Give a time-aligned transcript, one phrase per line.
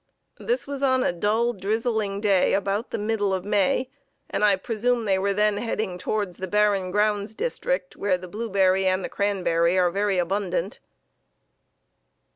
[0.39, 3.87] This was on a dull, drizzling day about the middle of May,
[4.31, 8.87] and I presume they were then heading towards the Barren Grounds district, where the blueberry
[8.87, 10.79] and the cranberry are very abundant."